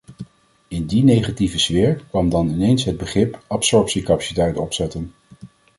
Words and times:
In 0.67 0.85
die 0.85 1.03
negatieve 1.03 1.59
sfeer 1.59 1.95
kwam 2.09 2.29
dan 2.29 2.49
ineens 2.49 2.83
het 2.83 2.97
begrip 2.97 3.43
absorptiecapaciteit 3.47 4.57
opzetten. 4.57 5.11